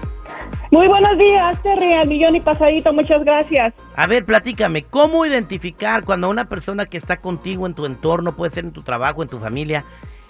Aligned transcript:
Muy 0.71 0.87
buenos 0.87 1.17
días, 1.17 1.61
Terry, 1.63 1.91
al 1.91 2.07
millón 2.07 2.37
y 2.37 2.39
pasadito, 2.39 2.93
muchas 2.93 3.21
gracias. 3.25 3.73
A 3.97 4.07
ver, 4.07 4.23
platícame, 4.23 4.83
¿cómo 4.83 5.25
identificar 5.25 6.05
cuando 6.05 6.29
una 6.29 6.45
persona 6.45 6.85
que 6.85 6.97
está 6.97 7.17
contigo 7.17 7.67
en 7.67 7.73
tu 7.73 7.85
entorno, 7.85 8.37
puede 8.37 8.53
ser 8.53 8.63
en 8.63 8.71
tu 8.71 8.81
trabajo, 8.81 9.21
en 9.21 9.27
tu 9.27 9.37
familia, 9.39 9.83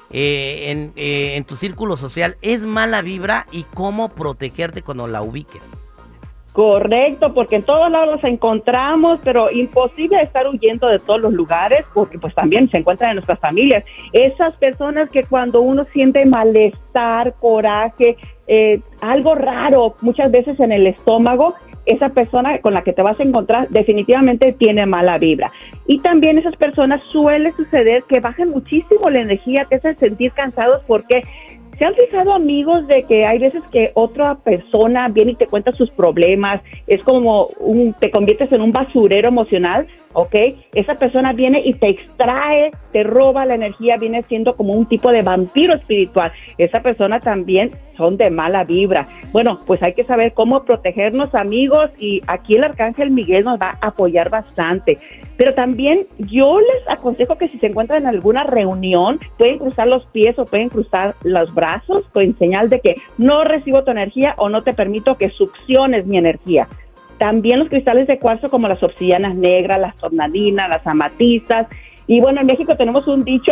eh, 0.09 0.71
en, 0.71 0.93
eh, 0.95 1.35
en 1.35 1.43
tu 1.43 1.55
círculo 1.55 1.95
social, 1.95 2.37
es 2.41 2.61
mala 2.61 3.03
vibra 3.03 3.45
y 3.51 3.65
cómo 3.75 4.09
protegerte 4.09 4.81
cuando 4.81 5.05
la 5.05 5.21
ubiques? 5.21 5.63
Correcto, 6.53 7.33
porque 7.33 7.55
en 7.55 7.63
todos 7.63 7.89
lados 7.89 8.15
los 8.15 8.23
encontramos, 8.25 9.21
pero 9.23 9.49
imposible 9.49 10.21
estar 10.21 10.47
huyendo 10.47 10.87
de 10.87 10.99
todos 10.99 11.21
los 11.21 11.31
lugares 11.31 11.85
porque 11.93 12.19
pues 12.19 12.35
también 12.35 12.69
se 12.69 12.77
encuentran 12.77 13.11
en 13.11 13.15
nuestras 13.15 13.39
familias. 13.39 13.85
Esas 14.11 14.53
personas 14.57 15.09
que 15.09 15.23
cuando 15.23 15.61
uno 15.61 15.85
siente 15.93 16.25
malestar, 16.25 17.35
coraje, 17.39 18.17
eh, 18.47 18.81
algo 18.99 19.35
raro 19.35 19.95
muchas 20.01 20.29
veces 20.29 20.59
en 20.59 20.73
el 20.73 20.87
estómago, 20.87 21.55
esa 21.85 22.09
persona 22.09 22.59
con 22.59 22.73
la 22.73 22.83
que 22.83 22.91
te 22.91 23.01
vas 23.01 23.17
a 23.19 23.23
encontrar 23.23 23.69
definitivamente 23.69 24.51
tiene 24.51 24.85
mala 24.85 25.17
vibra. 25.17 25.51
Y 25.87 25.99
también 25.99 26.37
esas 26.37 26.57
personas 26.57 27.01
suele 27.11 27.53
suceder 27.53 28.03
que 28.03 28.19
bajan 28.19 28.49
muchísimo 28.49 29.09
la 29.09 29.21
energía, 29.21 29.65
te 29.65 29.75
hacen 29.75 29.97
sentir 29.97 30.33
cansados 30.33 30.83
porque 30.85 31.23
¿Se 31.81 31.85
han 31.85 31.95
fijado 31.95 32.33
amigos 32.33 32.85
de 32.85 33.05
que 33.07 33.25
hay 33.25 33.39
veces 33.39 33.63
que 33.71 33.89
otra 33.95 34.35
persona 34.35 35.07
viene 35.07 35.31
y 35.31 35.35
te 35.35 35.47
cuenta 35.47 35.71
sus 35.71 35.89
problemas? 35.89 36.61
Es 36.85 37.01
como 37.01 37.47
un, 37.57 37.95
te 37.99 38.11
conviertes 38.11 38.51
en 38.51 38.61
un 38.61 38.71
basurero 38.71 39.29
emocional, 39.29 39.87
¿ok? 40.13 40.35
Esa 40.73 40.95
persona 40.95 41.33
viene 41.33 41.61
y 41.63 41.73
te 41.73 41.89
extrae, 41.89 42.71
te 42.91 43.03
roba 43.03 43.45
la 43.45 43.55
energía, 43.55 43.97
viene 43.97 44.23
siendo 44.23 44.55
como 44.55 44.73
un 44.73 44.85
tipo 44.85 45.11
de 45.11 45.21
vampiro 45.21 45.75
espiritual. 45.75 46.31
Esa 46.57 46.81
persona 46.81 47.19
también 47.19 47.71
son 47.97 48.17
de 48.17 48.29
mala 48.29 48.63
vibra. 48.63 49.07
Bueno, 49.31 49.59
pues 49.67 49.81
hay 49.83 49.93
que 49.93 50.03
saber 50.05 50.33
cómo 50.33 50.63
protegernos 50.63 51.33
amigos 51.35 51.91
y 51.99 52.21
aquí 52.27 52.55
el 52.55 52.63
arcángel 52.63 53.11
Miguel 53.11 53.43
nos 53.43 53.59
va 53.59 53.77
a 53.81 53.87
apoyar 53.87 54.29
bastante. 54.29 54.97
Pero 55.37 55.53
también 55.53 56.07
yo 56.17 56.59
les 56.59 56.89
aconsejo 56.89 57.37
que 57.37 57.47
si 57.49 57.57
se 57.59 57.67
encuentran 57.67 58.03
en 58.03 58.07
alguna 58.07 58.43
reunión, 58.43 59.19
pueden 59.37 59.59
cruzar 59.59 59.87
los 59.87 60.05
pies 60.07 60.37
o 60.37 60.45
pueden 60.45 60.69
cruzar 60.69 61.15
los 61.23 61.53
brazos 61.53 62.07
con 62.13 62.37
señal 62.37 62.69
de 62.69 62.79
que 62.79 62.95
no 63.17 63.43
recibo 63.43 63.83
tu 63.83 63.91
energía 63.91 64.35
o 64.37 64.49
no 64.49 64.63
te 64.63 64.73
permito 64.73 65.17
que 65.17 65.29
succiones 65.29 66.05
mi 66.05 66.17
energía. 66.17 66.67
También 67.21 67.59
los 67.59 67.69
cristales 67.69 68.07
de 68.07 68.17
cuarzo 68.17 68.49
como 68.49 68.67
las 68.67 68.81
obsidianas 68.81 69.35
negras, 69.35 69.79
las 69.79 69.95
tornadinas, 69.97 70.67
las 70.67 70.87
amatistas. 70.87 71.67
Y 72.07 72.19
bueno, 72.19 72.41
en 72.41 72.47
México 72.47 72.75
tenemos 72.75 73.07
un 73.07 73.23
dicho, 73.23 73.51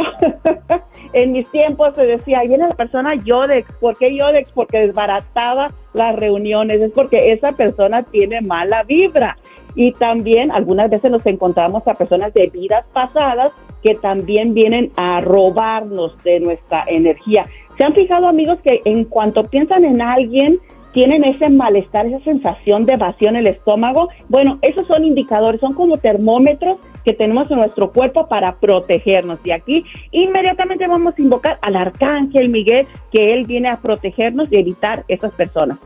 en 1.13 1.34
mis 1.34 1.47
tiempos 1.52 1.94
se 1.94 2.02
decía, 2.02 2.41
viene 2.41 2.68
la 2.68 2.74
persona 2.74 3.13
Yodex, 3.13 3.72
¿por 3.74 3.96
qué 4.00 4.16
Yodex? 4.16 4.52
Porque 4.53 4.80
desbarataba 4.80 5.72
las 5.94 6.16
reuniones, 6.16 6.81
es 6.81 6.91
porque 6.94 7.31
esa 7.31 7.52
persona 7.52 8.02
tiene 8.02 8.41
mala 8.41 8.81
vibra. 8.81 9.38
Y 9.75 9.91
también 9.91 10.51
algunas 10.51 10.90
veces 10.90 11.12
nos 11.12 11.24
encontramos 11.28 11.88
a 11.88 11.94
personas 11.94 12.34
de 12.34 12.47
vidas 12.47 12.88
pasadas 12.91 13.51
que 13.84 13.94
también 13.94 14.56
vienen 14.56 14.91
a 14.96 15.22
robarnos 15.22 16.18
de 16.24 16.40
nuestra 16.40 16.86
energía. 16.88 17.46
¿Se 17.78 17.84
han 17.84 17.94
fijado 17.94 18.28
amigos 18.28 18.57
que 18.63 18.81
en 18.86 19.06
cuanto 19.06 19.44
piensan 19.44 19.86
en 19.86 20.01
alguien, 20.01 20.57
tienen 20.94 21.23
ese 21.23 21.50
malestar, 21.50 22.05
esa 22.05 22.19
sensación 22.23 22.85
de 22.85 22.97
vacío 22.97 23.29
en 23.29 23.35
el 23.38 23.47
estómago? 23.47 24.09
Bueno, 24.27 24.59
esos 24.61 24.88
son 24.88 25.05
indicadores, 25.05 25.61
son 25.61 25.73
como 25.73 25.97
termómetros 25.97 26.77
que 27.05 27.13
tenemos 27.13 27.50
en 27.51 27.57
nuestro 27.57 27.91
cuerpo 27.91 28.27
para 28.27 28.59
protegernos. 28.59 29.39
Y 29.44 29.51
aquí 29.51 29.85
inmediatamente 30.11 30.88
vamos 30.88 31.13
a 31.17 31.22
invocar 31.22 31.57
al 31.61 31.75
arcángel 31.75 32.50
Miguel, 32.50 32.88
que 33.11 33.33
él 33.33 33.45
viene 33.45 33.69
a 33.69 33.77
protegernos 33.77 34.51
y 34.51 34.57
evitar 34.57 35.05
esas 35.07 35.31
personas. 35.33 35.77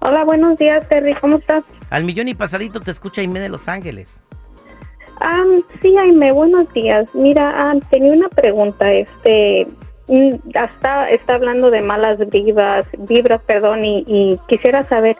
Hola, 0.00 0.24
buenos 0.24 0.56
días, 0.56 0.88
Terry, 0.88 1.14
¿cómo 1.20 1.36
estás? 1.36 1.62
Al 1.90 2.04
millón 2.04 2.28
y 2.28 2.34
pasadito 2.34 2.80
te 2.80 2.92
escucha 2.92 3.20
Aime 3.20 3.38
de 3.38 3.50
Los 3.50 3.68
Ángeles. 3.68 4.18
Um, 5.20 5.62
sí, 5.80 5.96
Aime, 5.96 6.30
buenos 6.32 6.70
días. 6.74 7.08
Mira, 7.14 7.74
tenía 7.90 8.12
una 8.12 8.28
pregunta. 8.28 8.92
Este, 8.92 9.66
mm, 10.08 10.34
hasta 10.54 11.08
está 11.10 11.34
hablando 11.36 11.70
de 11.70 11.80
malas 11.80 12.18
vibras, 12.30 12.86
vibras, 13.08 13.40
perdón, 13.46 13.84
y, 13.84 14.38
quisiera 14.48 14.86
saber, 14.88 15.16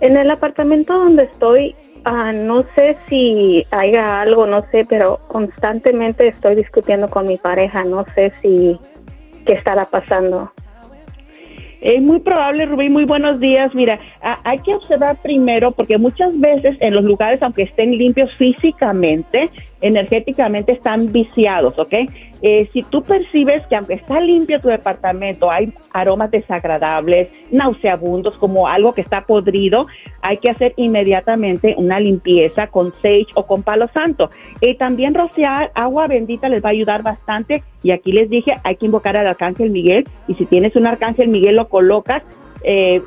en 0.00 0.16
el 0.16 0.30
apartamento 0.30 0.92
donde 0.92 1.24
estoy, 1.24 1.74
uh, 2.06 2.32
no 2.32 2.64
sé 2.74 2.96
si 3.08 3.66
haya 3.72 4.20
algo, 4.20 4.46
no 4.46 4.62
sé, 4.70 4.84
pero 4.88 5.18
constantemente 5.28 6.28
estoy 6.28 6.54
discutiendo 6.54 7.10
con 7.10 7.26
mi 7.26 7.36
pareja, 7.36 7.84
no 7.84 8.04
sé 8.14 8.32
si 8.42 8.78
qué 9.44 9.54
estará 9.54 9.86
pasando. 9.86 10.52
Es 11.82 12.00
muy 12.00 12.20
probable, 12.20 12.64
Rubí, 12.66 12.88
muy 12.88 13.04
buenos 13.04 13.40
días. 13.40 13.74
Mira, 13.74 13.98
hay 14.44 14.60
que 14.60 14.72
observar 14.72 15.16
primero, 15.20 15.72
porque 15.72 15.98
muchas 15.98 16.38
veces 16.38 16.76
en 16.80 16.94
los 16.94 17.02
lugares, 17.02 17.42
aunque 17.42 17.64
estén 17.64 17.90
limpios 17.98 18.30
físicamente, 18.38 19.50
energéticamente 19.82 20.72
están 20.72 21.12
viciados, 21.12 21.78
¿ok? 21.78 21.92
Eh, 22.40 22.68
si 22.72 22.82
tú 22.84 23.02
percibes 23.02 23.64
que 23.66 23.76
aunque 23.76 23.94
está 23.94 24.20
limpio 24.20 24.60
tu 24.60 24.68
departamento, 24.68 25.50
hay 25.50 25.72
aromas 25.92 26.30
desagradables, 26.30 27.28
nauseabundos, 27.50 28.36
como 28.38 28.66
algo 28.66 28.94
que 28.94 29.00
está 29.00 29.26
podrido, 29.26 29.86
hay 30.22 30.38
que 30.38 30.50
hacer 30.50 30.72
inmediatamente 30.76 31.74
una 31.76 32.00
limpieza 32.00 32.68
con 32.68 32.92
sage 33.02 33.26
o 33.34 33.46
con 33.46 33.62
palo 33.62 33.88
santo. 33.88 34.30
Y 34.60 34.76
también 34.76 35.14
rociar 35.14 35.70
agua 35.74 36.06
bendita 36.06 36.48
les 36.48 36.64
va 36.64 36.68
a 36.68 36.72
ayudar 36.72 37.02
bastante. 37.02 37.62
Y 37.82 37.90
aquí 37.90 38.12
les 38.12 38.30
dije, 38.30 38.54
hay 38.64 38.76
que 38.76 38.86
invocar 38.86 39.16
al 39.16 39.26
arcángel 39.26 39.70
Miguel. 39.70 40.08
Y 40.28 40.34
si 40.34 40.46
tienes 40.46 40.74
un 40.76 40.86
arcángel 40.86 41.28
Miguel, 41.28 41.56
lo 41.56 41.68
colocas 41.68 42.22
eh, 42.64 43.02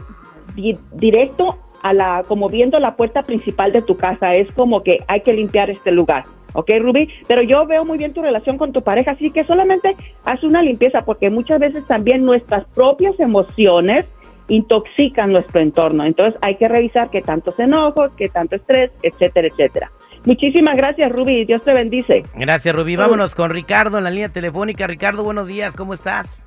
directo 0.93 1.57
a 1.81 1.93
la, 1.93 2.23
como 2.27 2.49
viendo 2.49 2.79
la 2.79 2.95
puerta 2.95 3.23
principal 3.23 3.71
de 3.71 3.81
tu 3.81 3.97
casa. 3.97 4.35
Es 4.35 4.51
como 4.53 4.83
que 4.83 4.99
hay 5.07 5.21
que 5.21 5.33
limpiar 5.33 5.69
este 5.69 5.91
lugar. 5.91 6.25
¿Ok, 6.55 6.69
Ruby? 6.79 7.09
Pero 7.27 7.43
yo 7.43 7.65
veo 7.67 7.85
muy 7.85 7.97
bien 7.97 8.13
tu 8.13 8.21
relación 8.21 8.57
con 8.57 8.73
tu 8.73 8.81
pareja, 8.81 9.11
así 9.11 9.29
que 9.29 9.43
solamente 9.43 9.95
haz 10.23 10.43
una 10.43 10.63
limpieza, 10.63 11.03
porque 11.05 11.29
muchas 11.29 11.59
veces 11.59 11.85
también 11.85 12.25
nuestras 12.25 12.65
propias 12.73 13.19
emociones 13.19 14.05
intoxican 14.47 15.31
nuestro 15.31 15.59
entorno. 15.61 16.03
Entonces 16.03 16.39
hay 16.41 16.55
que 16.55 16.67
revisar 16.67 17.09
qué 17.09 17.21
tantos 17.21 17.59
enojos, 17.59 18.11
qué 18.17 18.29
tanto 18.29 18.55
estrés, 18.55 18.91
etcétera, 19.03 19.47
etcétera. 19.47 19.91
Muchísimas 20.25 20.75
gracias, 20.75 21.11
Ruby. 21.11 21.45
Dios 21.45 21.63
te 21.63 21.73
bendice. 21.73 22.23
Gracias, 22.35 22.75
Ruby. 22.75 22.95
Vámonos 22.95 23.35
con 23.35 23.51
Ricardo 23.51 23.99
en 23.99 24.03
la 24.05 24.09
línea 24.09 24.29
telefónica. 24.29 24.87
Ricardo, 24.87 25.23
buenos 25.23 25.47
días. 25.47 25.75
¿Cómo 25.75 25.93
estás? 25.93 26.43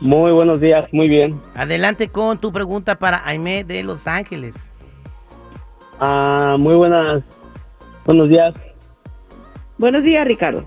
Muy 0.00 0.32
buenos 0.32 0.60
días. 0.60 0.90
Muy 0.92 1.08
bien. 1.08 1.38
Adelante 1.54 2.08
con 2.08 2.38
tu 2.38 2.52
pregunta 2.52 2.96
para 2.96 3.26
Aime 3.26 3.64
de 3.64 3.82
Los 3.82 4.06
Ángeles. 4.06 4.54
Ah, 6.00 6.56
muy 6.58 6.74
buenas. 6.74 7.22
Buenos 8.04 8.28
días. 8.28 8.54
Buenos 9.78 10.02
días, 10.02 10.26
Ricardo. 10.26 10.64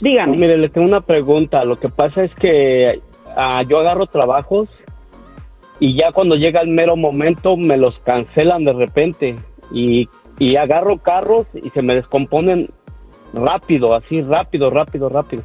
Dígame. 0.00 0.36
mire, 0.36 0.56
le 0.58 0.68
tengo 0.68 0.86
una 0.86 1.00
pregunta. 1.00 1.64
Lo 1.64 1.78
que 1.78 1.88
pasa 1.88 2.22
es 2.22 2.34
que 2.36 3.00
ah, 3.36 3.62
yo 3.68 3.78
agarro 3.78 4.06
trabajos 4.06 4.68
y 5.80 5.96
ya 5.96 6.12
cuando 6.12 6.36
llega 6.36 6.60
el 6.60 6.68
mero 6.68 6.96
momento 6.96 7.56
me 7.56 7.76
los 7.76 7.98
cancelan 8.00 8.64
de 8.64 8.72
repente 8.72 9.36
y, 9.72 10.08
y 10.38 10.56
agarro 10.56 10.98
carros 10.98 11.46
y 11.54 11.70
se 11.70 11.82
me 11.82 11.94
descomponen 11.94 12.68
rápido, 13.32 13.94
así 13.94 14.22
rápido, 14.22 14.70
rápido, 14.70 15.08
rápido. 15.08 15.42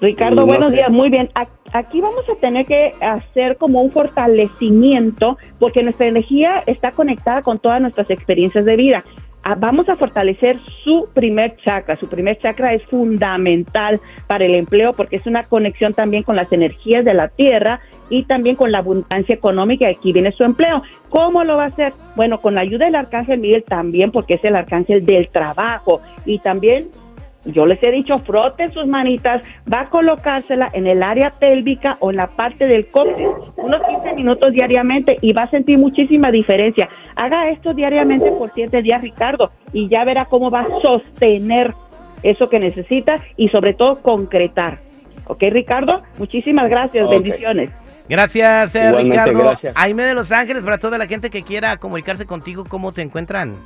Ricardo, 0.00 0.46
buenos 0.46 0.70
días, 0.70 0.90
muy 0.90 1.10
bien. 1.10 1.28
Aquí 1.72 2.00
vamos 2.00 2.24
a 2.28 2.36
tener 2.36 2.66
que 2.66 2.94
hacer 3.00 3.56
como 3.56 3.82
un 3.82 3.90
fortalecimiento 3.90 5.36
porque 5.58 5.82
nuestra 5.82 6.06
energía 6.06 6.62
está 6.66 6.92
conectada 6.92 7.42
con 7.42 7.58
todas 7.58 7.80
nuestras 7.80 8.08
experiencias 8.08 8.64
de 8.64 8.76
vida 8.76 9.04
vamos 9.54 9.88
a 9.88 9.96
fortalecer 9.96 10.58
su 10.84 11.08
primer 11.14 11.56
chakra. 11.56 11.96
Su 11.96 12.08
primer 12.08 12.38
chakra 12.38 12.74
es 12.74 12.82
fundamental 12.84 14.00
para 14.26 14.44
el 14.44 14.54
empleo 14.54 14.92
porque 14.92 15.16
es 15.16 15.26
una 15.26 15.44
conexión 15.44 15.94
también 15.94 16.22
con 16.22 16.36
las 16.36 16.52
energías 16.52 17.04
de 17.04 17.14
la 17.14 17.28
tierra 17.28 17.80
y 18.10 18.24
también 18.24 18.56
con 18.56 18.72
la 18.72 18.78
abundancia 18.78 19.34
económica. 19.34 19.88
Aquí 19.88 20.12
viene 20.12 20.32
su 20.32 20.44
empleo. 20.44 20.82
¿Cómo 21.08 21.44
lo 21.44 21.56
va 21.56 21.64
a 21.64 21.68
hacer? 21.68 21.92
Bueno, 22.16 22.40
con 22.40 22.54
la 22.54 22.62
ayuda 22.62 22.86
del 22.86 22.96
arcángel 22.96 23.40
Miguel 23.40 23.64
también 23.64 24.10
porque 24.10 24.34
es 24.34 24.44
el 24.44 24.56
arcángel 24.56 25.04
del 25.04 25.28
trabajo 25.28 26.00
y 26.24 26.38
también 26.40 26.88
yo 27.52 27.66
les 27.66 27.82
he 27.82 27.90
dicho, 27.90 28.18
froten 28.20 28.72
sus 28.72 28.86
manitas, 28.86 29.42
va 29.72 29.82
a 29.82 29.90
colocársela 29.90 30.70
en 30.72 30.86
el 30.86 31.02
área 31.02 31.30
pélvica 31.38 31.96
o 32.00 32.10
en 32.10 32.16
la 32.16 32.28
parte 32.28 32.66
del 32.66 32.90
coxis, 32.90 33.26
unos 33.56 33.82
15 33.82 34.14
minutos 34.14 34.52
diariamente 34.52 35.16
y 35.20 35.32
va 35.32 35.44
a 35.44 35.50
sentir 35.50 35.78
muchísima 35.78 36.30
diferencia. 36.30 36.88
Haga 37.16 37.50
esto 37.50 37.74
diariamente 37.74 38.30
por 38.32 38.52
siete 38.54 38.82
días, 38.82 39.02
Ricardo, 39.02 39.50
y 39.72 39.88
ya 39.88 40.04
verá 40.04 40.26
cómo 40.26 40.50
va 40.50 40.60
a 40.60 40.80
sostener 40.82 41.74
eso 42.22 42.48
que 42.48 42.58
necesita 42.58 43.22
y 43.36 43.48
sobre 43.48 43.74
todo 43.74 44.02
concretar. 44.02 44.80
¿Ok, 45.26 45.42
Ricardo? 45.50 46.02
Muchísimas 46.18 46.68
gracias, 46.68 47.08
bendiciones. 47.08 47.70
Gracias, 48.08 48.74
eh, 48.74 48.92
Ricardo. 48.92 49.38
Gracias. 49.38 49.74
Aime 49.76 50.04
de 50.04 50.14
Los 50.14 50.32
Ángeles, 50.32 50.62
para 50.62 50.78
toda 50.78 50.96
la 50.96 51.06
gente 51.06 51.28
que 51.30 51.42
quiera 51.42 51.76
comunicarse 51.76 52.24
contigo, 52.24 52.64
¿cómo 52.66 52.92
te 52.92 53.02
encuentran? 53.02 53.56